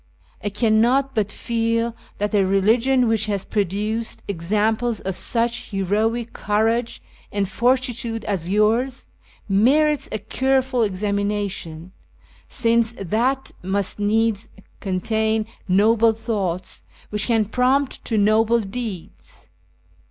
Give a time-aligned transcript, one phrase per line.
[0.43, 7.03] I cannot but feel that a religion which has produced examples of such heroic courage
[7.31, 9.05] and fortitude as yours,
[9.47, 11.91] merits a careful examination,
[12.49, 16.81] since that must needs contain noble thoughts
[17.11, 19.49] which can prompt to noble deeds.